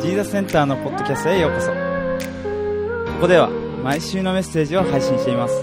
[0.00, 1.66] ジーザスセンターのポッドキャストへようこそ。
[1.68, 1.74] こ
[3.20, 3.50] こでは
[3.84, 5.60] 毎週のメッセージを配信しています。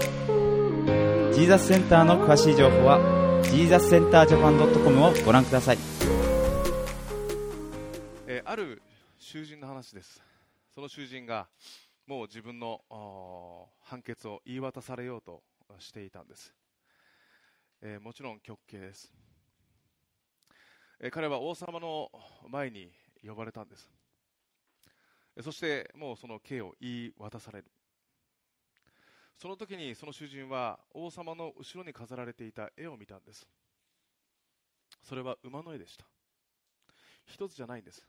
[1.34, 3.00] ジーザスセンターの詳しい情報は
[3.42, 5.78] ジーザスセンタージャパン .com をご覧ください。
[8.28, 8.80] えーある
[9.18, 10.22] 囚人の話です。
[10.72, 11.48] その囚人が
[12.06, 12.80] もう自分の
[13.82, 15.42] 判決を言い渡されようと
[15.80, 16.54] していたんです、
[17.82, 19.12] えーもちろん極刑です、
[21.00, 22.08] えー彼は王様の
[22.48, 22.92] 前に
[23.26, 23.90] 呼ばれたんです。
[25.42, 27.70] そしてもうその刑を言い渡される。
[29.36, 33.46] その時にその囚人は王様の後ろに飾られていた絵を見たんです。
[35.02, 36.04] それは馬の絵でした。
[37.24, 38.04] 一つじゃないんです。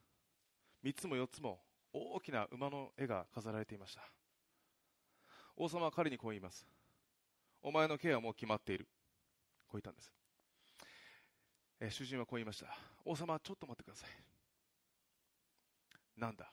[0.83, 1.59] 3つも4つも
[1.93, 4.01] 大きな馬の絵が飾られていました。
[5.55, 6.65] 王様は彼にこう言います。
[7.61, 8.87] お前の刑はもう決まっている。
[9.67, 10.11] こう言ったんです、
[11.79, 12.75] えー主人はこう言いました。
[13.05, 14.09] 王様ちょっと待ってください。
[16.19, 16.51] なんだ？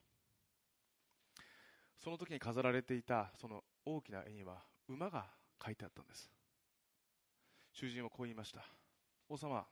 [2.07, 5.27] その時に飾られていたその大きな絵には馬が
[5.59, 6.31] 描いてあったんです。
[7.73, 8.61] 囚人はこう言いました。
[9.29, 9.67] 王様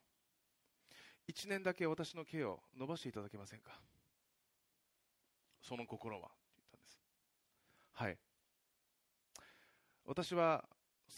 [1.29, 3.79] 1年だけ私の刑を伸ばしていただけませんか？
[5.63, 6.99] その心はって言ったんです。
[7.93, 8.19] はい。
[10.05, 10.65] 私は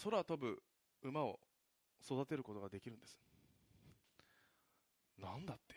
[0.05, 0.63] 空飛ぶ
[1.03, 1.41] 馬を
[2.05, 3.19] 育てることができるんです。
[5.19, 5.75] なんだって。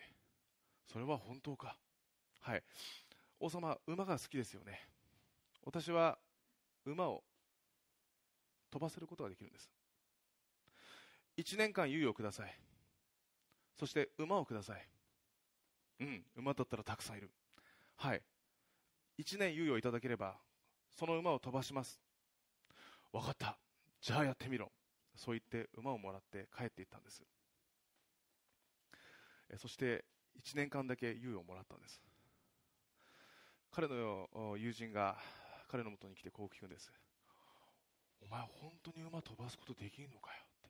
[0.92, 1.78] それは本当か。
[2.40, 2.62] はい。
[3.38, 4.86] 王様馬が好きですよね。
[5.64, 6.18] 私は
[6.84, 7.22] 馬を
[8.70, 9.70] 飛ばせることができるんです。
[11.36, 12.54] 1年間猶予をください。
[13.78, 14.88] そして馬をください。
[16.00, 17.30] うん馬だったらたくさんいる。
[17.96, 18.22] はい。
[19.18, 20.36] 1年猶予いただければ
[20.90, 22.00] その馬を飛ばします。
[23.12, 23.58] 分かった。
[24.00, 24.70] じゃあやってみろ。
[25.14, 27.22] そう言って馬をもらって帰っていったんです。
[29.50, 30.04] えそして
[30.38, 32.00] 1年間だけ猶予をもらったんです。
[33.70, 35.16] 彼の友人が
[35.70, 36.90] 彼のもとに来てこう聞くんです。
[38.20, 40.68] お前本当に馬飛ばすことできるのかよって。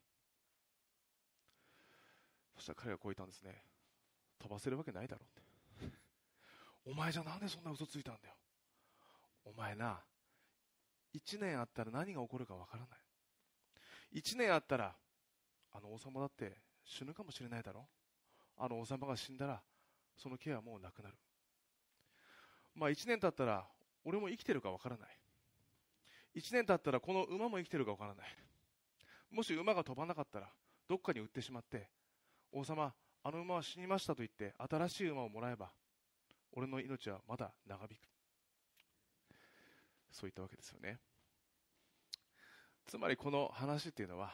[2.55, 3.63] そしたら彼がこう言ったんですね。
[4.39, 5.41] 飛ばせるわけないだろって。
[6.85, 8.35] お前じゃなんでそんな嘘ついたんだよ。
[9.43, 9.99] お前な
[11.15, 14.19] 1年あったら何が起こるかわからない。
[14.19, 14.95] 1年あったら
[15.73, 17.87] あの王様だって死ぬかもしれないだろ。
[18.55, 19.63] あの王様が死んだら
[20.15, 21.15] その刑はもうなくなる。
[22.75, 23.65] まあ1年経ったら
[24.03, 25.09] 俺も生きてるかわからない。
[26.35, 28.27] 1年経ったらこの馬も生きてるかわからない。
[29.31, 30.49] もし馬が飛ばなかったら
[30.87, 31.89] どっかに売ってしまって
[32.51, 35.71] 王様あの馬は死にましたと言って新しい馬をもらえば
[36.53, 37.99] 俺の命はまだ長引く。
[40.11, 40.99] そういったわけですよね。
[42.85, 44.33] つまりこの話っていうのは、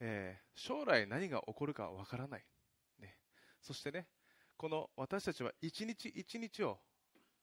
[0.00, 2.44] えー将来何が起こるかわからない、
[3.00, 3.16] ね、
[3.62, 4.06] そしてね
[4.58, 6.78] この私たちは一日一日を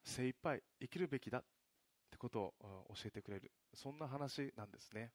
[0.08, 1.44] 精一杯生きるべきだっ
[2.10, 2.54] てことを
[2.96, 3.52] 教えてくれる。
[3.74, 5.12] そんな話なんですね、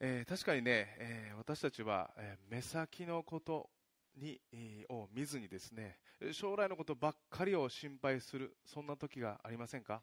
[0.00, 3.70] えー確かにね、えー私たちは、えー目先のこと
[4.16, 4.40] に、
[4.88, 5.96] を見ずにですね
[6.32, 10.02] 将来のことばっかりを心配するそんな時がありませんか？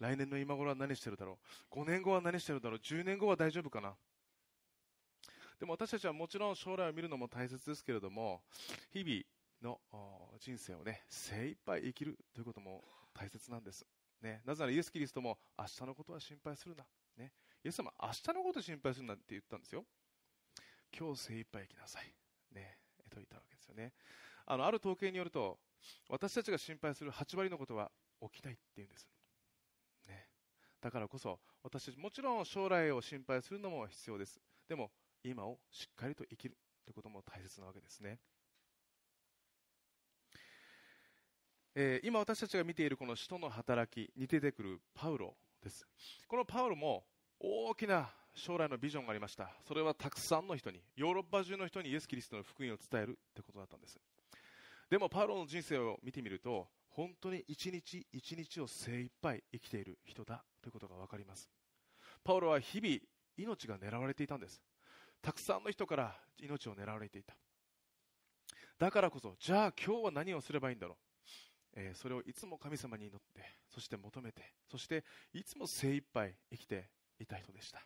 [0.00, 1.38] 来年の今頃は何してるだろ
[1.70, 3.94] う？5年後は何してるだろう？10年後は大丈夫かな？
[5.58, 8.42] でも私たちはもちろん将来を見るのも大切ですけれども
[8.92, 9.22] 日々
[9.62, 9.80] の
[10.38, 13.84] 人生をね精一杯生きるということも大切なんです、
[14.22, 16.84] ね、なぜならイエス・キリストも明日のことは心配するな、
[17.16, 17.32] ね、
[17.64, 19.84] イエス様明日のこと心配するなって言ったんですよ。
[20.96, 22.12] 今日精一杯生きなさい、
[22.54, 22.78] ね、
[23.10, 23.92] と言ったわけですよね。
[24.46, 25.58] あのある統計によると
[26.08, 27.90] 私たちが心配する8割のことは
[28.22, 29.08] 起きないっていうんです、
[30.08, 30.26] ね、
[30.80, 34.40] だからこそ私たちもちろん将来を心配するのも必要です。
[34.68, 34.90] でも
[35.22, 38.18] 今をしっかりと生きるということも大切なわけですね、
[41.80, 45.86] えー今私たちが見ているこの使徒の働きに出てくるパウロです。
[46.26, 47.04] このパウロも
[47.38, 49.52] 大きな将来のビジョンがありました。
[49.64, 53.96] それはたくさんの人にヨーロッパ中の人にイエス・キリストの福音を伝えるってことだったんです。
[54.90, 61.48] でもパウロの人生を見てみると本当に一日一日を精一杯生きている人だということが分かります。
[62.24, 62.96] パウロは日々
[63.36, 64.60] 命が狙われていたんです。
[65.22, 67.36] たくさんの人から命を狙われていた。
[68.80, 70.96] だからこそじゃあ今日は何をすればいいんだろう、
[71.80, 76.88] えーそれをいつも神様に祈ってそして求めてそしていつも精一杯生きて
[77.20, 77.80] いた人でした、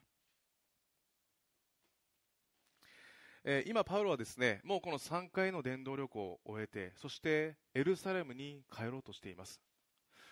[3.44, 9.60] えー今パウロはですねもうこの3回の伝道旅行を終えてそしてエルサレムに帰ろうとしています。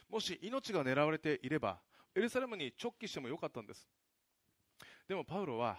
[0.09, 1.81] もし命が狙われていれば
[2.15, 3.87] エルサレムに直帰してもよかったんです。
[5.07, 5.79] でもパウロは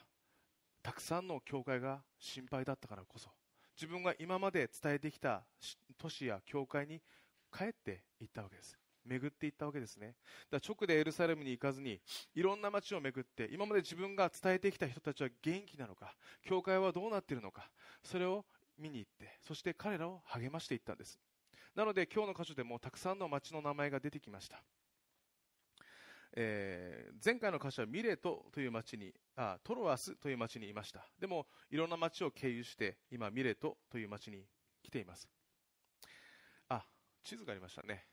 [0.84, 3.30] たくさんの教会が心配だったからこそ
[3.75, 5.44] 自分が今まで伝えてきた
[5.98, 7.01] 都市や教会に
[7.56, 8.77] 帰っていったわけです。
[9.06, 10.15] 巡っていったわけですね。
[10.50, 12.00] だから直でエルサレムに行かずに
[12.36, 17.69] いろんな街を巡って今まで自分が伝えてきた人たちは元気なのか教会はどうなっているのか
[18.03, 18.45] それを
[18.77, 21.19] 見に行ってそして彼らを励ましていったんです。
[21.75, 24.62] なので今日の箇所でもたくさんの町の名前が出てきました。
[26.33, 31.06] えー、前回の箇所はミレトという町にあトロアスという町にいました。
[31.19, 34.45] でもいろんな町を経由して今ミレトという町に
[34.83, 35.27] 来ています。
[37.24, 38.06] 地図がありましたね。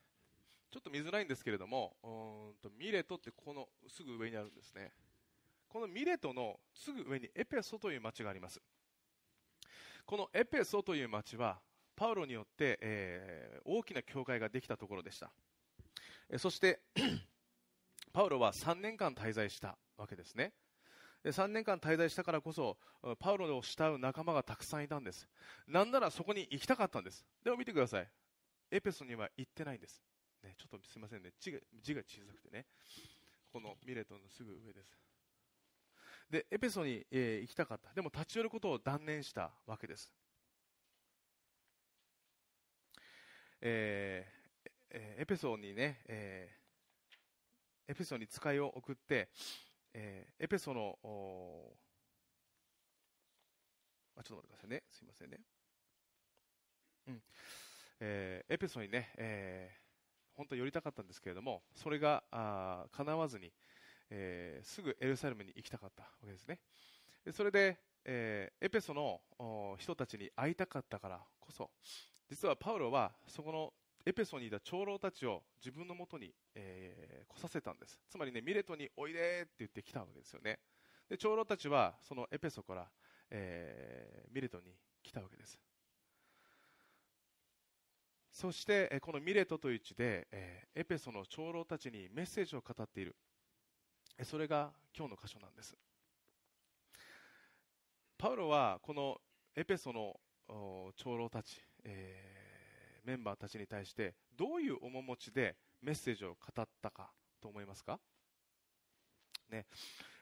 [0.71, 4.93] ちょっと見づらいんですけれどもうんとミレトってこのすぐ上にあるんですね。
[5.69, 8.61] このミレトのすぐ上にエペソという町があります。
[10.07, 11.61] このエペソという町は
[11.95, 15.31] パウロによって、えー、大きな教会ができたところでした、
[16.31, 16.81] えそして
[18.13, 20.53] パウロは3年間滞在したわけですね。
[21.23, 22.79] で3年間滞在したからこそ
[23.19, 25.29] パウロを慕う仲間がたくさんいたんです。
[25.67, 27.27] なんならそこに行きたかったんです。
[27.43, 28.09] でも見てください。
[28.71, 30.03] エペソには行ってないんです、
[30.43, 32.67] ね、ちょっとすみませんね字が字が小さくてね
[33.53, 34.97] このミレトのすぐ上です
[36.31, 40.13] でエペソに、えー、行きたかったでも立ち寄ることを断念したわけです
[43.61, 46.49] えー、エペソにね、え
[47.89, 49.31] エペソに使いを送って、
[49.95, 50.99] えー、エペソの、
[54.15, 54.83] あ、ちょっと待ってくださいね。
[54.91, 55.41] すいませんね。
[57.09, 57.23] うん。
[58.01, 63.53] えー、エペソにね、えー、本当は寄りたかったんですけれども、それが、あ叶わずに、
[64.11, 66.61] えー、すぐエルサレムに行きたかったわけですね。
[67.33, 69.21] それで、えー、エペソの
[69.79, 71.71] 人たちに会いたかったからこそ、
[72.29, 73.73] 実はパウロはそこの
[74.07, 78.01] エペソにいた長老たちを自分のもとに、えー、来させたんです。
[78.09, 80.61] つまりねミレトにおいでって言ってきたわけですよね。
[81.09, 82.89] で長老たちはそのエペソから、
[83.31, 85.59] えー、ミレトに来たわけです。
[88.39, 90.29] そしてこのミレトという地で、
[90.73, 93.17] エペソの長老たちにメッセージを語っている。
[94.23, 95.77] それが今日の箇所なんです。
[98.17, 99.21] パウロはこの
[99.57, 100.21] エペソの
[100.95, 107.99] 長老たち、えメンバーたちに対してどういう面持ちでメッセージを語ったかと思いますか、
[109.51, 109.67] ね。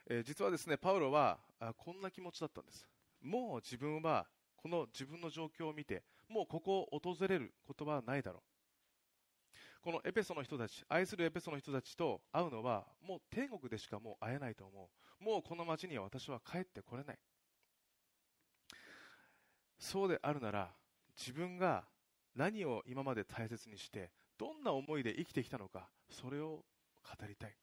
[0.09, 1.37] え、実はですねパウロは
[1.77, 2.87] こんな気持ちだったんです。
[3.21, 4.25] もう自分は
[4.55, 8.41] この自分の状況を見てもうここを訪れることはないだろう。
[9.81, 14.89] このエペソの人たち愛するエペソの人たちと会うのはもう天国でしかもう会えないと思
[15.21, 15.23] う。
[15.23, 17.19] もうこの町には私は帰ってこれない。
[19.79, 20.71] そうであるなら
[21.17, 21.85] 自分が
[22.35, 26.65] 何を今まで大切にしてどんな思いで生きてきたのかそれを
[27.03, 27.55] 語りたい、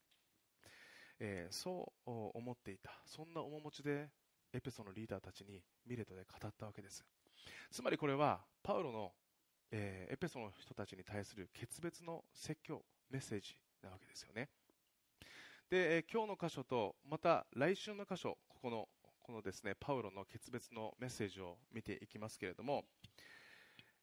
[1.21, 2.91] えー、そう思っていた。
[3.05, 4.09] そんな面持ちで
[4.53, 7.05] エペソのリーダーたちにミレトで語ったわけです。
[7.71, 9.13] つまりこれはパウロの、
[9.71, 14.49] えー、エペソの人たちに対する決別の説教メッセージなわけですよね。
[15.71, 18.89] で、えー、今日の箇所とまた来週の箇所ここの
[19.23, 22.85] このですねパウロの決別のメッセージを見ていきますけれども、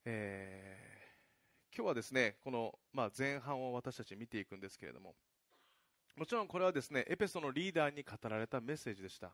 [0.04, 5.14] えー、今日はですねこの、まあ、前半を私たち見ていくんですけれども
[6.18, 9.32] もちろんこれはですねエペソのリーダーに語られたメッセージでした。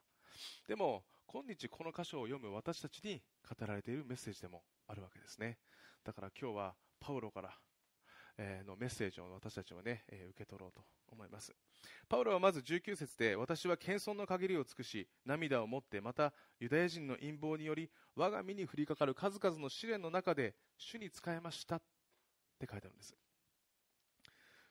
[0.68, 5.58] でも今日この箇所を読む私たちに語られているメッセージでもあるわけですね。
[6.04, 7.54] だから今日はパウロから
[8.66, 11.54] のメッセージを私たちはね、受け取ろうと思います。
[12.08, 21.82] パウロはまず19節で私は謙遜の限りを尽くし涙を持ってまたユダヤ人の陰謀により我が身に降りかかる数々の試練の中で主に仕えましたっ
[22.60, 23.16] て書いてあるんです。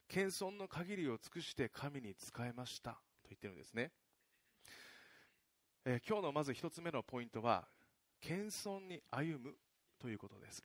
[0.07, 2.97] 謙遜の限りを尽くして神に仕えましたと
[3.29, 3.91] 言ってるんですね、
[5.89, 7.65] え、今日のまず一つ目のポイントは
[8.19, 9.55] 謙遜に歩む
[9.97, 10.61] ということです。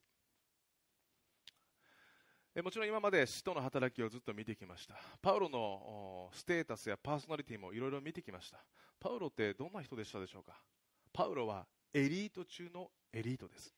[2.60, 4.96] もちろん今まで使徒の働きをずっと見てきました。
[5.22, 8.64] パウロのステータスやパーソナリティもいろいろ見てきました。
[8.98, 10.60] パウロってどんな人でしたでしょうか？
[11.12, 13.72] パウロはエリート中のエリートです。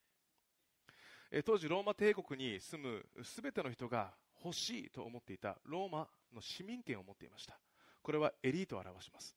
[1.45, 7.59] 当時ローマ帝国に住む全ての人が欲しいと思っていたローマの市民権を持っていました。
[8.01, 9.37] これはエリートを表します。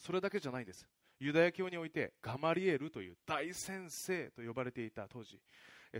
[0.00, 0.84] それだけじゃないんです。
[1.20, 5.40] ユダヤ教においてガマリエルという大先生と呼ばれていた当時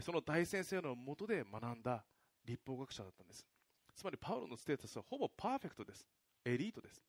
[0.01, 2.05] その大先生のもとで学んだ
[2.45, 3.47] 立法学者だったんです。
[3.95, 6.07] つまりパウロのステータスはほぼパーフェクトです。
[6.45, 7.03] エリートです。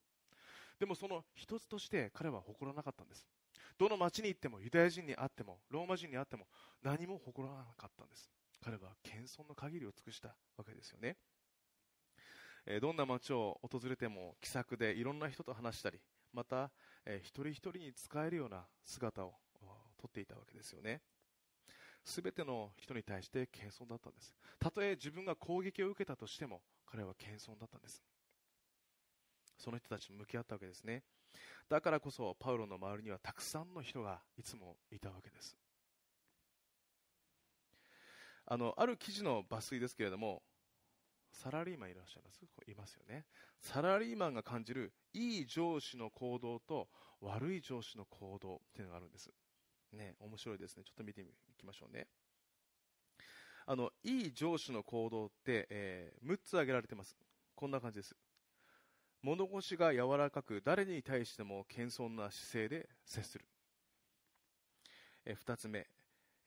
[0.79, 3.27] でもその一つとして彼は誇らなかったんです。
[3.77, 6.47] どの町に行ってもユダヤ人に会ってもローマ人に会っても
[6.81, 8.29] 何も誇らなかったんです。
[8.61, 11.15] 彼は謙遜の限りを尽くしたわけですよね、
[12.81, 16.01] どんな町を訪れても気さくでいろんな人と話したり
[16.33, 16.69] また、
[17.05, 19.33] えー、一人一人に使えるような姿を
[19.97, 21.01] とっていたわけですよね。
[22.03, 24.33] すべての人に対して謙遜だったんです。
[24.57, 28.03] たとえ自分が攻撃を受けたとしても彼は謙遜だったんです。
[29.57, 31.03] その人たちと向き合ったわけですね。
[31.67, 35.55] だからこそパウロの周りにはたくさんの人がいつもいたわけです。
[38.45, 40.41] あのある記事の抜粋ですけれども
[41.31, 42.39] サラリーマンいらっしゃいます？
[42.69, 43.25] いますよね。
[43.59, 46.89] サラリーマンが感じるいい上司の行動と
[47.21, 49.29] 悪い上司の行動っていうのがあるんです。
[49.93, 50.83] ね面白いですね。
[50.83, 51.25] ちょっと見てい
[51.57, 52.07] きましょうね。
[53.65, 57.15] あのいい上司の行動って、えー、6つ挙げられてます。
[57.55, 58.15] こんな感じです。
[59.21, 63.45] 物腰が柔らかく誰に対しても謙遜な姿勢で接する、
[65.25, 65.87] えー、2つ目。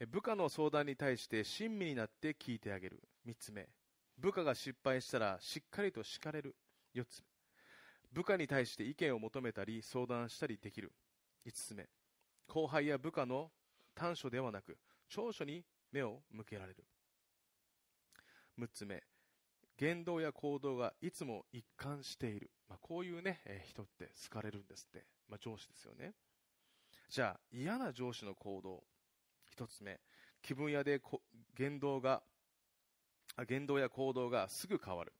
[0.08, 3.00] 部下の相談に対して親身になって聞いてあげる。
[3.26, 3.68] 3つ目。
[4.18, 6.54] 部下が失敗したらしっかりと叱れる。
[6.94, 7.26] 4つ目。
[8.12, 10.92] 部下に対して意見を求めたり相談したりできる。
[11.46, 11.88] 5つ目。
[12.48, 13.50] 後輩や部下の
[13.94, 14.76] 短所ではなく
[15.08, 16.84] 長所に目を向けられる。
[18.58, 19.02] 6つ目。
[19.78, 26.12] 言動や行動がいつも一貫している、まあ、こういうね、え人って好かれるんですって、まあ、上司ですよね。
[27.08, 28.84] じゃあ嫌な上司の行動。
[29.56, 30.00] 1つ目。
[30.40, 31.00] 気分屋で
[31.56, 32.22] 言動が
[33.46, 35.12] 言動や行動がすぐ変わる。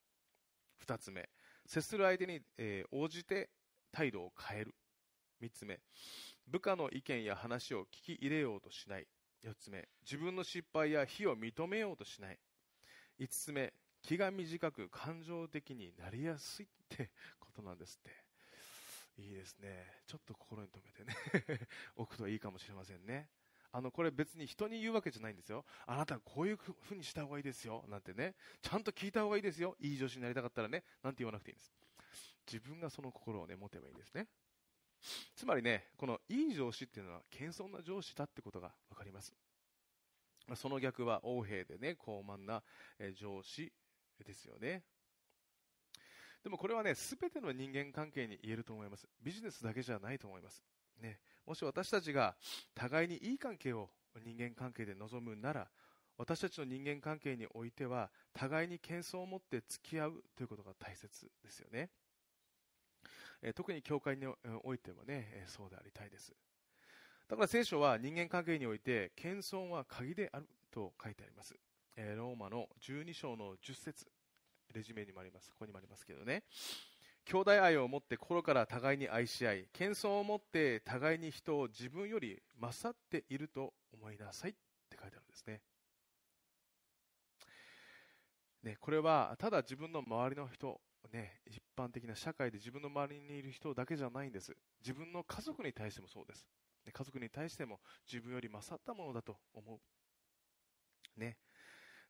[0.87, 1.29] 2つ目。
[1.67, 3.51] 接する相手に、えー、応じて
[3.93, 4.75] 態度を変える。
[5.43, 5.81] 3つ目。
[6.47, 9.07] 部下の意見や話を聞き入れようとしない。
[9.45, 9.89] 4つ目。
[10.05, 12.39] 自分の失敗や非を認めようとしない。
[13.21, 13.73] 5つ目。
[14.03, 19.23] 気が短く感情的になりやすいってことなんですって。
[19.23, 19.87] いいですね。
[20.07, 21.69] ちょっと心に留めてね。
[21.97, 23.29] 置くといいかもしれませんね。
[23.73, 25.65] あのこれ別に人に言うわけじゃないんですよ。
[25.87, 27.85] あなたはこういうふうにした方がいいですよ。
[27.89, 28.35] なんてね。
[28.61, 29.77] ちゃんと聞いた方がいいですよ。
[29.81, 30.85] いい女子になりたかったらね。
[31.03, 31.73] なんて言わなくていいんです。
[32.47, 34.29] 自分がその心をね持てばいいんですね。
[35.35, 39.33] つまりねこのいい上司っていうのは謙遜な上司だってことが分かります。
[40.55, 42.63] その逆は横柄でね高慢な
[43.15, 43.73] 上司
[44.25, 44.83] ですよね。
[46.43, 49.09] でもこれはね全ての人間関係に言えると思います。
[49.23, 50.63] ビジネスだけじゃないと思います。
[51.01, 52.35] ね、もし私たちが
[52.75, 53.91] 互いにいい関係を
[54.25, 55.69] 人間関係で望むなら
[56.19, 61.91] 私たちの人間関係においては互いに謙遜を持って付き合うということが大切ですよね、
[63.43, 64.27] え特に教会に
[64.63, 66.33] おいてもねそうでありたいです。
[67.29, 71.55] だから聖書は人間関係において謙遜は鍵であると書いてあります、
[71.97, 74.07] えローマの12章の10節
[74.73, 75.51] レジュメにもあります。
[75.51, 76.45] ここにもありますけどね。
[77.25, 84.51] 兄弟愛を持って心から互いに愛し合い謙遜を持って互いに人を自分より勝っていると思いなさい。
[84.51, 84.55] っ
[84.91, 85.61] て書いてあるんですね。
[88.63, 90.81] ねこれはただ自分の周りの人
[91.13, 94.57] ね、一般的な社会で自分の周りにいる人だけじゃないんです。
[94.81, 96.47] 自分の家族に対してもそうです。
[96.91, 99.81] 家族に対しても自分より勝ったものだと思
[101.17, 101.21] う。
[101.21, 101.39] ね。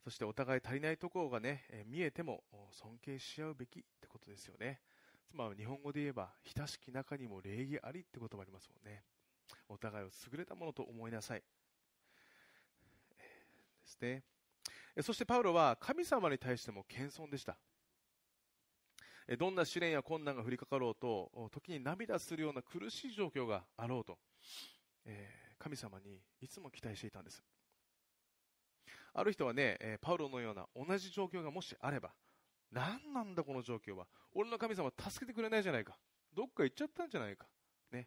[0.05, 2.43] そしてお互い足りないところがねえ見えても
[2.73, 4.81] 尊敬し合うべきってことですよね。
[5.31, 9.03] まあ、日本語で言えば、親しき中にも礼儀ありって言葉ありますもんね。
[9.69, 11.41] お互いを優れたものと思いなさい。
[11.41, 11.47] で
[13.85, 14.23] すね。
[15.01, 17.57] そしてパウロは神様に対しても謙遜でした。
[19.39, 24.19] どんな試練や困難が降りかかろうと、時に涙するような苦しい状況があろうと、
[25.05, 27.43] え神様にいつも期待していたんです。
[29.15, 32.13] ある人はね、パウロのような同じ状況がもしあれば、
[32.73, 34.07] 何なんだこの状況は。
[34.35, 35.97] 俺の神様助けてくれないじゃないか。
[36.35, 37.47] どっか行っちゃったんじゃないか。
[37.91, 38.07] ね。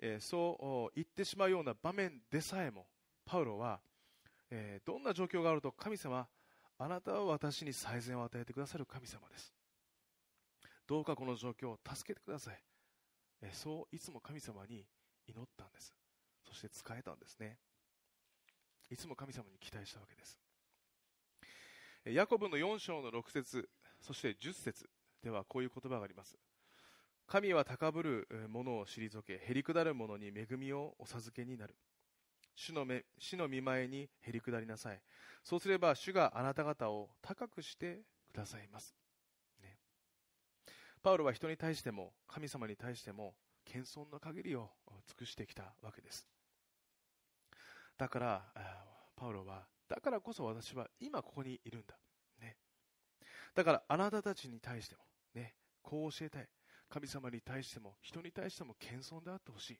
[0.00, 2.86] えー、そう言ってしまうような場面でさえも、
[3.24, 3.80] パウロは、
[4.50, 6.26] えー、どんな状況があると神様、
[6.76, 9.54] あなたは私に最善を与えてくださる神様です。
[10.86, 12.60] どうかこの状況を助けてください。
[13.42, 14.84] えー、そういつも神様に
[15.28, 15.94] 祈ったんです。
[16.46, 17.58] そして使えたんですね。
[18.90, 20.38] いつも神様に期待したわけです。
[22.04, 23.68] ヤコブの4章の6節
[24.06, 24.86] そして10節
[25.22, 26.36] ではこういう言葉があります。
[27.26, 31.74] 神は高ぶる者を退け、へりくだる者に恵みをお授けになる。
[32.54, 35.00] 主の目死の見舞いにへりくだりなさい。
[35.42, 38.94] そうすれば主があなた方を高くしてくださいます。
[39.62, 39.78] ね、
[41.02, 43.34] パウロは人に対しても神様に対しても
[43.64, 44.68] 謙遜の限りを
[45.06, 46.28] 尽くしてきたわけです。
[47.96, 48.52] だから、
[49.16, 51.96] パウロはだからこそ私は今ここにいるんだ。
[53.54, 55.02] だからあなたたちに対しても、
[55.34, 56.48] ね、こう教えたい。
[56.88, 59.78] 神様に対しても、人に対しても謙遜であってほしい。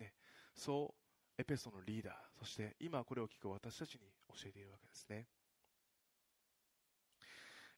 [0.00, 0.14] ね。
[0.54, 0.94] そ
[1.36, 5.26] う、エペソのリーダー、そして今これを聞く私たちに教えているわけですね。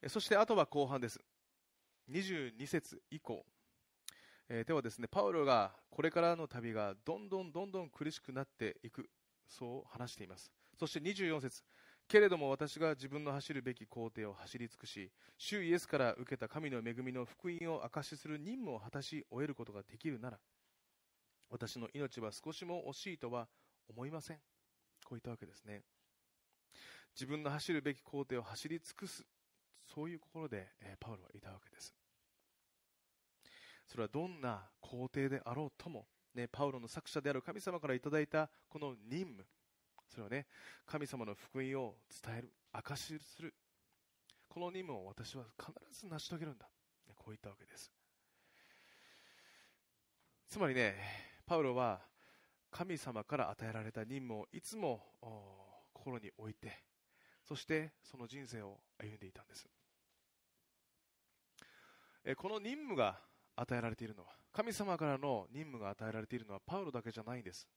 [0.08, 1.20] そしてあとは後半です。
[2.10, 3.44] 22節以降。
[4.48, 9.08] えー、ではですね、パウロがこれからの旅がどんどんどんどん苦しくなっていく、
[9.46, 10.50] そう話しています。
[10.78, 11.62] そして24節
[12.10, 20.38] けれども私が自分の走るべき工程を走り尽くし、主イエスから受けた神の恵みの福音を証しする任務を果たし終えることができるなら、
[21.50, 23.46] 私の命は少しも惜しいとは
[23.88, 24.38] 思いません。
[25.04, 25.82] こういったわけですね。
[27.14, 29.24] 自分の走るべき工程を走り尽くす、
[29.86, 31.94] そういう心で、えパウロはいたわけです。
[33.86, 39.46] それはどんな工程であろうとも、ね、パウロの作者である神様からいただいたこの任務、
[40.10, 40.46] それはね、
[40.86, 43.54] 神様の福音を伝える、証しする。
[44.48, 46.68] この任務を私は必ず成し遂げるんだ。
[47.14, 47.92] こう言ったわけです。
[50.48, 50.96] つまりね、
[51.46, 52.00] パウロは
[52.72, 55.00] 神様から与えられた任務をいつも
[55.92, 56.72] 心に置いて、
[57.44, 59.68] そしてその人生を歩んでいたんです。
[62.36, 63.20] この任務が
[63.54, 67.68] 与えられているのは、神様からの任務が与えられているのはパウロだけじゃないんです。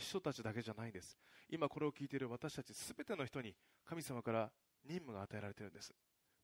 [0.00, 1.16] 人たちだけじゃないんです。
[1.48, 3.54] 今これを聞いている私たちすべての人に
[3.84, 4.50] 神様から
[4.84, 5.92] 任務が与えられているんです。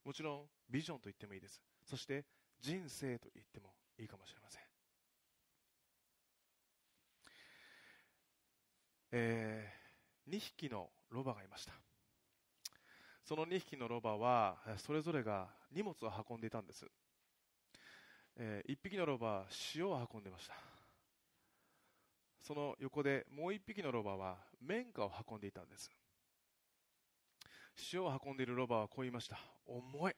[0.05, 1.61] もちろんビジョンと言ってもいいです。
[1.83, 2.25] そして
[2.61, 4.61] 人生と言ってもいいかもしれません。
[9.11, 11.73] えー、2匹のロバがいました。
[13.23, 16.85] その2匹のロバはそれぞれが荷物を運んでいたんです。
[18.37, 19.45] えー、1匹のロバは
[19.75, 20.76] 塩を運んでいました。
[22.47, 25.91] その横でもう一匹のロバは綿花を運んでいたんです。
[27.91, 29.37] 塩を運んでいるロバはこう言いました。
[29.65, 30.13] 重い。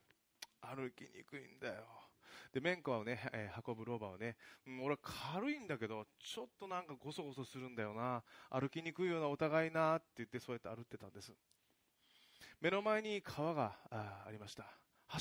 [0.61, 1.85] 歩きにくいんだよ。
[2.53, 4.35] で綿花をね、えー、運ぶロバはね、
[4.79, 8.21] 俺は軽いんだけどちょっとなんかゴソゴソするんだよな。
[8.51, 11.33] 歩きにくいようなお互いなって言ってそうやって歩ってたんです。
[12.61, 14.65] 目の前に川がありました。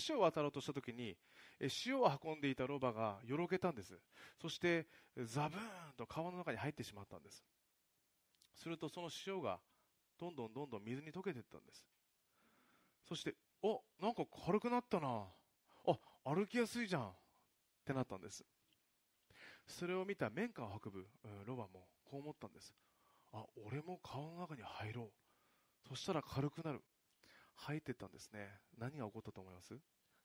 [0.07, 1.17] 橋を渡ろうとした時に
[1.61, 3.99] 塩を運んでいたロバがよろけたんです。
[4.41, 4.87] そして
[5.17, 5.63] ザブーン
[5.97, 7.45] と川の中に入ってしまったんです。
[8.55, 9.59] するとその塩が
[10.19, 11.85] どんどんどんどん水に溶けていったんです。
[13.09, 15.27] そしておなんか軽くなったな。
[15.87, 17.03] あ歩きやすいじゃん。
[17.09, 17.15] っ
[17.85, 18.45] てなったんです。
[19.67, 21.07] それを見た綿花を運ぶ
[21.47, 22.75] ロバもこう思ったんです。
[23.33, 25.89] あ俺も川の中に入ろう。
[25.89, 26.83] そしたら軽くなる。
[27.57, 28.61] 入ってったんですね。
[28.79, 29.75] 何が起こったと思います？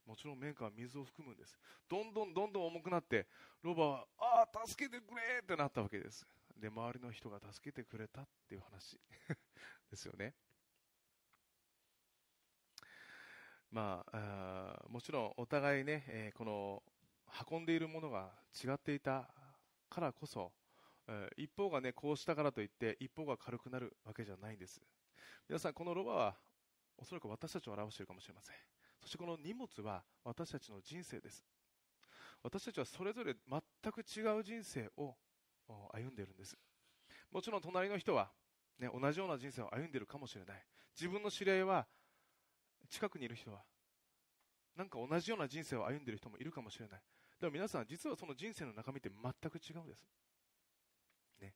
[0.05, 1.57] もちろん綿花は水を含むんです。
[1.89, 3.27] どんどんどんどん重くなって
[3.61, 6.27] ロバはああ助けてくれってなったわけです。
[6.59, 8.99] で周りの人が助けてくれたっていう話。
[9.89, 10.33] ですよね。
[13.71, 16.83] まああもちろんお互いね、えー、この
[17.49, 18.31] 運んでいるものが
[18.63, 19.33] 違っていた
[19.89, 20.51] からこそ、
[21.07, 24.81] えー、一方がねこうしたからといって一方が軽くなるわけじゃないんです。
[25.47, 26.37] 皆さんこのロバは
[26.97, 28.72] おそらく私たちを表しているかもしれません。
[29.03, 31.43] そしてこの荷物は私たちの人生です。
[32.41, 35.15] 私たちはそれぞれ全く違う人生を
[35.93, 36.57] 歩んでいるんです。
[37.31, 38.31] もちろん隣の人は、
[38.79, 40.65] ね、同じような人生を歩んでいるかもしれない。
[40.95, 41.85] 自分の知り合いは
[42.89, 43.63] 近くにいる人は
[44.75, 47.01] なんか同じような人生を歩んでいる人もいるかもしれない。
[47.39, 50.07] でも皆さん実はその人生の中身って全く違うんです、
[51.41, 51.53] ね、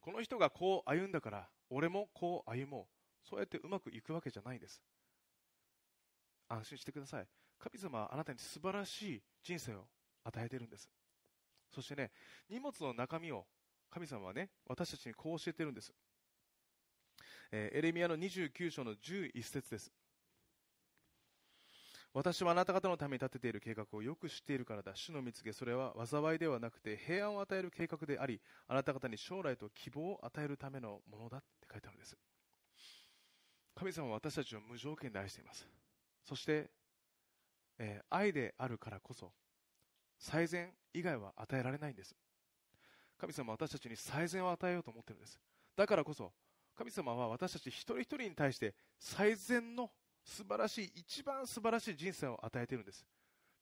[0.00, 2.98] この人がこう歩んだから俺もこう歩もう。
[3.28, 4.80] そうやってうまくいくわけじゃないんです。
[6.48, 7.26] 安心してください
[7.58, 9.84] 神様はあなたに素晴らしい人生を
[10.24, 10.88] 与えているんです
[11.70, 12.10] そしてね
[12.48, 13.44] 荷物の中身を
[13.90, 15.92] 神様はね私たちにこう教えているんです、
[17.50, 19.90] えー、エレミアの29章の11節です
[22.14, 24.92] 私はあなた方のために立てている計画をよく知っているからだ。
[24.94, 32.16] 主の見つけ、それは災いではなくて平安を与える計画であり、あなた方に将来と希望を与えるためのものだって書いてあるんです。
[33.76, 35.68] 神様は私たちを無条件で愛しています。
[36.28, 36.68] そして、
[37.78, 39.32] えー、愛であるからこそ
[40.18, 42.14] 最善以外は与えられないんです。
[43.16, 45.40] 神様は私たちに最善を与えようと思ってるんです。
[45.74, 46.30] だからこそ
[46.76, 49.90] 神様は私たち一人一人に対して最善の
[50.22, 53.06] 素晴らしい一番素晴らしい人生を与えているんです。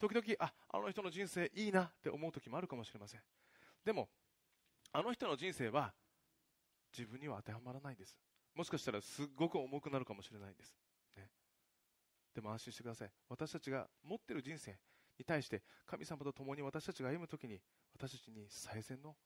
[0.01, 3.21] 時々ああの人の人生いいなって思う時もあるかもしれません。
[3.85, 4.09] でも
[4.93, 5.95] あの人の人生は
[6.97, 8.19] 自分には当てはまらないんです。
[8.57, 10.75] もしかしたらすっごく重くなるかもしれないんです。
[12.37, 14.77] でも安心してください私たちが持っている人生
[15.18, 17.59] に対して神様と共に私たちが歩む時に
[17.94, 19.16] 私たちに最善の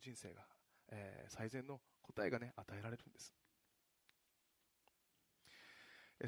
[0.00, 0.42] 人生が、
[0.92, 3.32] えー、最善の答えが、ね、与えられるんです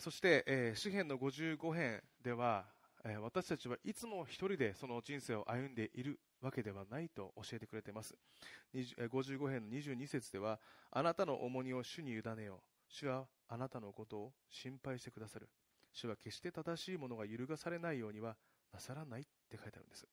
[0.01, 2.65] そして、えー、詩篇の55編では、
[3.05, 8.15] えー、私たちはいつも一人でその人生を歩んでいるわけではないと教えてくれています。
[8.75, 12.61] 55編の22節では、あなたの重荷を主に委ねよう。
[12.89, 15.49] 主はあなたのことを心配してくださる。
[15.95, 18.37] 主は決して正しいものが揺るがされないようには
[18.73, 20.07] なさらないって書いてあるんです。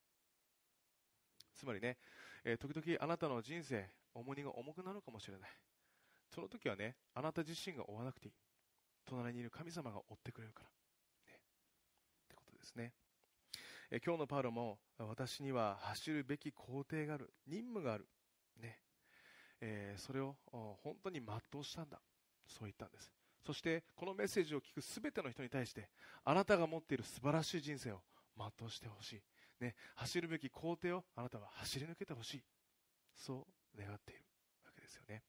[1.55, 1.97] つまりね、
[2.43, 5.49] えー、時々あなたの人生、重荷が重くなるかもしれない。
[6.33, 8.33] その時はね、あなた自身が負わなくていい。
[9.05, 10.69] 隣にいる神様が追ってくれるから。
[10.69, 11.39] ね。
[12.25, 12.93] ってことですね。
[13.89, 18.07] え今日のパウロも私には走るべき工程がある、任務がある。
[18.61, 18.79] ね。
[19.59, 21.99] えー、それを本当に全うしたんだ。
[22.47, 23.11] そう言ったんです。
[23.45, 25.89] そしてこのメッセージを聞くすべての人に対して
[26.23, 28.01] あなたが持っている素晴らしい人生を
[28.37, 32.43] 全うしてほしい、ね、走るべき工程をあなたは走り抜けてほしい。
[33.15, 34.23] そう願っている
[34.65, 35.23] わけですよね。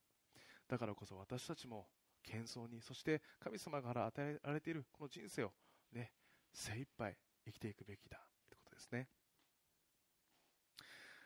[0.69, 1.87] だからこそ私たちも
[2.23, 5.53] 謙遜にそして神様から与えられているこの人生を、
[5.93, 6.13] ね、
[6.53, 8.19] 精一杯生きていくべきだ。
[8.49, 9.09] ということですね、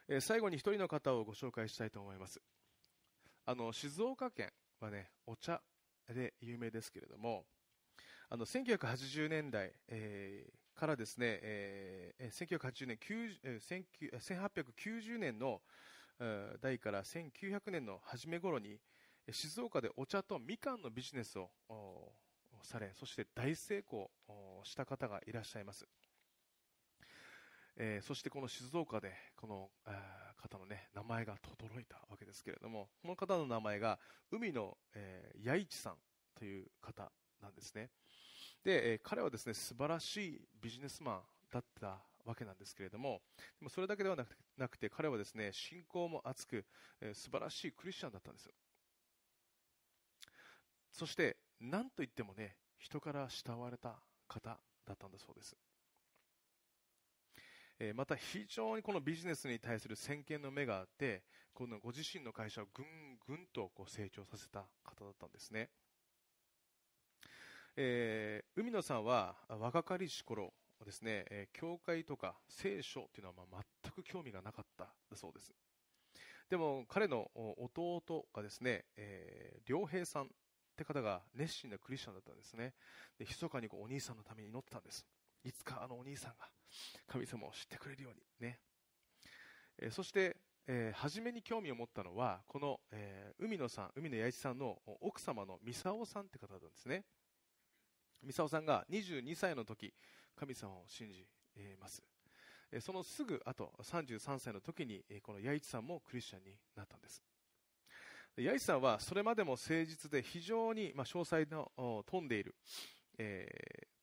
[0.09, 2.41] えー、最後に一人の方をご紹介したいと思います。
[3.45, 5.63] あの静岡県はねお茶
[6.15, 7.45] で有名ですけれども
[8.29, 12.99] あの1980年代、えー、からですね、えー、1980年
[13.45, 15.61] え1890年の
[16.61, 18.79] 代から1900年の初め頃に
[19.31, 21.51] 静岡でお茶とみかんのビジネスを
[22.63, 24.11] されそして大成功
[24.65, 25.87] した方がいらっしゃいます、
[27.77, 29.69] えー、そしてこの静岡でこの
[30.37, 33.99] 方の、ね、名前が轟いたわけですけれどもこの方の名前が
[34.31, 35.95] 海の、えー、八市さん
[36.39, 37.11] という方
[37.43, 37.91] なんですね。
[38.65, 41.21] で、えー、彼はですね素晴らしいビジネスマン
[41.51, 43.21] だったわけなんですけれども
[43.61, 44.17] でもそれだけでは
[44.57, 46.65] なくて彼はですね信仰も厚く、
[47.01, 48.51] えー、素晴らしいクリスチャンだったんです
[50.93, 53.95] そして何といってもね人から慕われた
[54.27, 55.57] 方だったんだそうです。
[57.79, 65.69] えまた非常にこのビジネスに対する先見の目があってこのご自身の会社をぐんぐんとこう成長させた方だったんですね、
[67.77, 70.53] えー、海野さんは若かりし頃
[70.85, 75.53] ですね、え、教会とか聖書というのはま全く興味がなかったそうです。
[76.51, 80.27] でも彼の弟がですね、えー、良平さんっ
[80.77, 82.75] て方が熱心なクリスチャンだったんですね。
[83.19, 85.07] で密かにこうお兄さんのために祈ってたんです。
[85.47, 86.49] いつかあのお兄さんが
[87.07, 88.59] 神様を知ってくれるようにね、
[89.79, 97.05] えー、そして、えー、初めに興味を持ったのはこの、えー、海野さん海野八一さんの奥様のミサオさんって方なんですね。
[98.25, 99.95] ミサオさんが22歳の時
[100.35, 101.25] 神様を信じ
[101.81, 102.03] ます、
[102.73, 107.23] えー、そのすぐ後33歳の時に、えー、この八一さんもクリスチャンになったんです。
[108.37, 112.55] 八一さんはそれまでも誠実で非常に、ま、詳細の飛んでいる、
[113.19, 113.49] え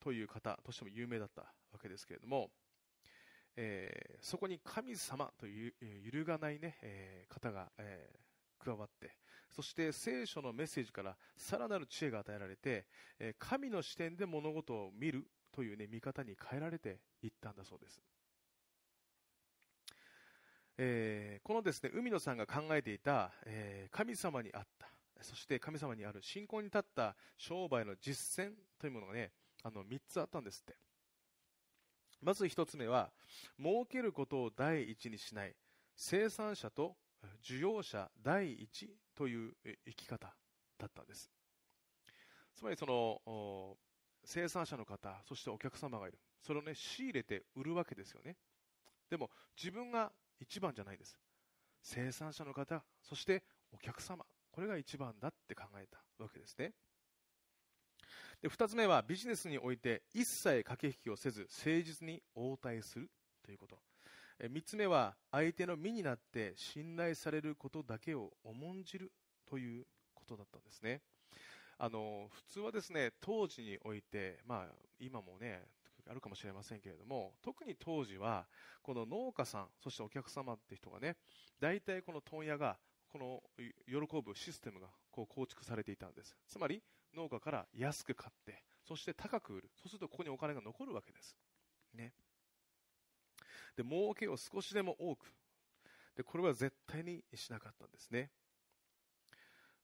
[0.00, 1.48] ー、という方としても有名だったわ
[1.80, 2.50] けですけれども、
[3.56, 5.74] えー、そこに神様という
[6.04, 8.10] 揺るがないね、えー、方が、え、
[8.58, 9.16] 加わって
[9.50, 12.86] そして聖書のメッセージからさらなる知恵が与えられて、
[13.20, 18.02] え神の視点で物事を見るという、ね、見方に変えられていったんだそうです、
[20.78, 24.93] えこのですね海野さんが考えていた、え神様にあった。
[25.24, 29.32] そして神様にある信仰に立った商売の実践というものがね、
[29.62, 30.76] あの3つあったんですって。
[32.20, 33.10] まず1つ目は、
[33.58, 35.54] 儲けることを第一にしない、
[35.96, 36.96] 生産者と
[37.42, 39.54] 需要者第一という
[39.86, 40.34] 生き方
[40.78, 41.30] だったんです。
[42.54, 43.76] つまりその、
[44.24, 46.18] 生産者の方、そしてお客様がいる。
[46.40, 48.36] それをね、仕入れて売るわけですよね。
[49.10, 51.18] でも、自分が一番じゃないです。
[51.82, 56.72] 生産者の方、そしてお客様、これが一番だって考えたわけですね。
[58.40, 63.10] で2つ目はビジネスにおいて一切駆け引きをせず誠実に応対する
[63.42, 63.78] ということ
[64.40, 69.10] 3つ目は相手の身になって信頼されることだけを重んじる
[69.48, 71.00] ということだったんですね
[71.78, 75.62] あの普通はですね当時において、まあ、今もね
[76.08, 78.46] あるかもしれませんけれども特に当時は
[78.82, 81.16] この農家さんそしてお客様って人がね
[81.60, 82.76] 大体この問屋が
[83.14, 83.40] この
[83.86, 86.36] 喜ぶシステムがこう構築されていたんです。
[86.48, 86.82] つまり
[87.16, 89.70] 農家から安く買ってそして高く売る。
[89.76, 91.36] そうするとここにお金が残るわけです。
[91.94, 92.12] ね。
[93.76, 95.26] で儲けを少しでも多く。
[96.16, 98.32] でこれは絶対にしなかったんですね。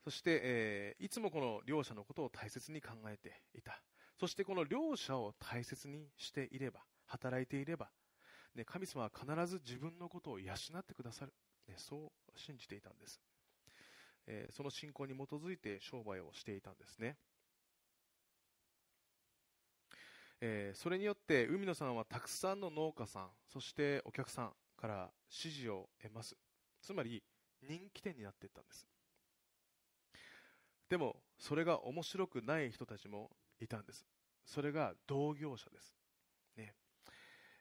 [0.02, 3.80] そして、えー、いつもこの両者のことを大切に考えていた。
[4.18, 7.90] そしてこの両者を大切にしていれば働いていれば、
[8.56, 11.32] ね、神様は必ず自分のことを養ってくださる。
[11.76, 13.20] そう信じていたんです、
[14.26, 17.16] えー、その信仰に基づいて商売をしていたんですね、
[20.40, 26.34] えー、それによって海野さんはたくさんの農家さんそしてお客さんから支持を得ます。
[26.80, 27.22] つまり
[27.62, 28.86] 人気店になっていったんです。
[30.88, 33.30] でもそれが面白くない人たちも
[33.60, 34.06] いたんです。
[34.44, 35.94] それが同業者です。
[36.56, 36.74] ね。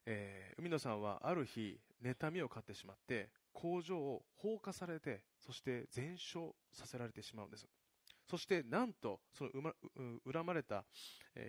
[0.06, 3.30] えー、海野さんはある日妬みを買ってしまって
[3.62, 7.68] 工場を放火されてそして全焼させられてしまうんです。
[8.30, 9.74] そしてなんとその
[10.32, 10.86] 恨まれた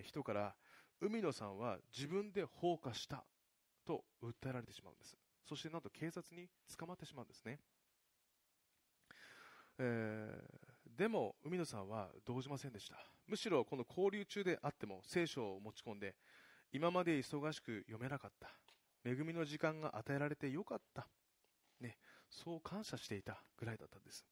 [0.03, 0.55] 人から
[0.99, 3.23] 海野さんは自分で放火した
[3.85, 5.15] と訴えられてしまうんです。
[5.47, 6.47] そしてなんと警察に
[6.77, 7.59] 捕まってしまうんですね、
[9.79, 12.95] えー、でも海野さんは動じませんでした。
[13.27, 16.15] むしろこの交流中であっても聖書を持ち込んで
[16.73, 18.49] 今まで忙しく読めなかった。
[19.03, 21.07] 恵みの時間が与えられてよかった、
[22.31, 24.25] そう感謝していたぐらいだったんです。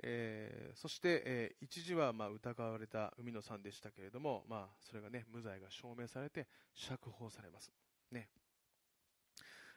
[0.00, 7.72] えー、そして、えー、一時はまあ疑われた海野さんでしたけれども、まあ、それが、ね、無罪が証明されて釈放されます、
[8.12, 8.28] ね。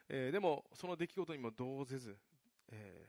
[0.08, 2.16] えー、でもその出来事にも動ぜず、
[2.70, 3.08] え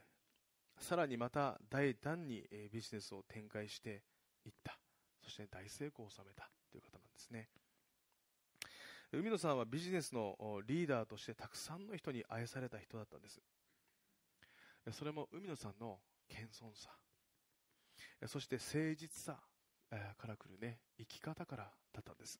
[0.80, 4.02] さらにまた大胆に、えビジネスを展開して
[4.46, 4.80] いった。
[5.22, 7.50] そして大成功を収めたという方なんですね。
[9.16, 13.40] 海野さんはビジネスのリーダーとしてたくさんの人に愛された人だったんです。
[14.92, 16.90] それも海野さんの謙遜さ。
[18.28, 19.38] そして誠実さ
[20.18, 22.40] から来るね生き方からだったんです。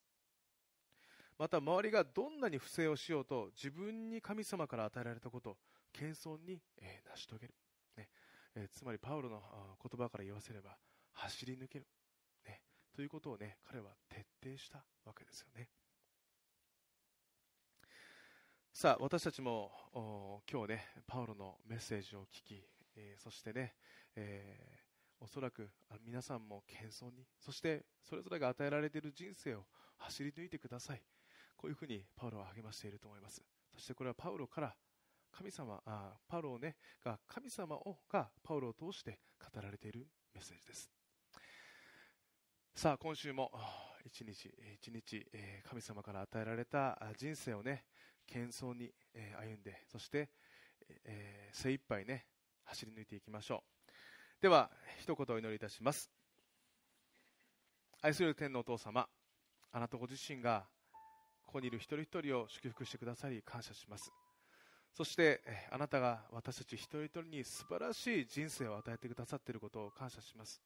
[1.38, 5.58] また周りがどんなに不正をしようと自分に神様から与えられたことを
[5.92, 7.54] 謙遜に、え、成し遂げる、
[7.98, 8.10] ね。
[8.56, 9.42] え、つまりパウロの
[9.82, 10.76] 言葉から言わせれば
[11.12, 11.88] 走り抜ける、
[12.48, 12.62] ね、
[12.96, 15.70] ということをね彼は徹底したわけですよね。
[18.76, 19.70] さあ私たちも
[20.52, 23.76] 今日ねパウロのメッセージを聞き、えー、そしてね、
[24.16, 25.70] えー、おそらく
[26.04, 29.66] 皆さんも謙遜にそしてそれぞれが与えられている人生を
[30.00, 31.04] 走り抜いてください。
[31.56, 33.44] こういうふうにパウロは励ましていると思います。
[33.72, 34.76] そしてこれはパウロから
[35.32, 40.90] 神様あパウロをねが神様をがパウロを通して語られているメッセージです。
[42.74, 43.52] さあ今週も
[44.04, 45.28] 一日一日
[45.64, 47.86] 神様から与えられた人生をね
[48.28, 48.94] 謙遜に
[49.40, 50.30] 歩んでそして、
[51.06, 52.26] えー、精一杯ね
[52.64, 54.42] 走り抜いていきましょう。
[54.42, 56.10] では一言お祈りいたします。
[58.02, 59.08] 愛する天のお父様
[59.72, 60.66] あなたご自身が
[61.42, 64.12] ここにいる一人一人を祝福してくださり感謝します。
[64.94, 70.62] そしてあなたが私たち一人一人に素晴らしい人生を与えてくださっていることを感謝します。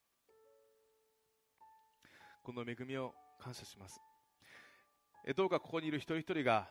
[2.44, 4.02] この恵みを感謝します。
[5.36, 6.70] どうかここにいる一人一人が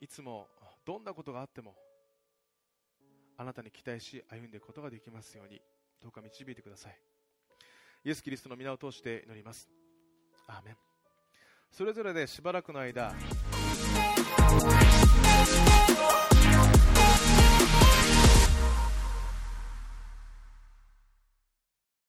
[0.00, 0.48] いつも
[0.84, 1.74] どんなことがあっても
[3.36, 5.60] あなたに期待し歩んでいくことができますように
[6.02, 6.98] どうか導いてください。
[8.04, 9.68] イエス・キリストの皆を通して祈ります。
[10.46, 10.76] アーメン。
[11.70, 13.14] それぞれでしばらくの間